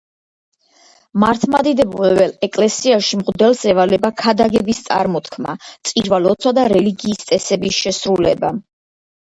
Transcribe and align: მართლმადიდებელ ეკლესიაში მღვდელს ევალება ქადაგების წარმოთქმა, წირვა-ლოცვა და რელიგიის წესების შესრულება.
მართლმადიდებელ 1.23 2.21
ეკლესიაში 2.47 3.19
მღვდელს 3.21 3.61
ევალება 3.75 4.11
ქადაგების 4.23 4.81
წარმოთქმა, 4.89 5.57
წირვა-ლოცვა 5.93 6.57
და 6.63 6.67
რელიგიის 6.77 7.25
წესების 7.31 7.81
შესრულება. 7.85 8.55